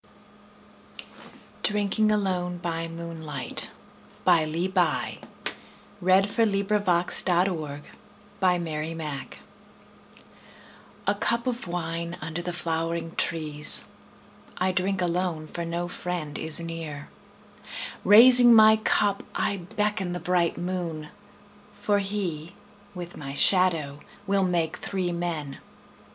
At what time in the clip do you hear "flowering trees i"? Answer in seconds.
12.51-14.71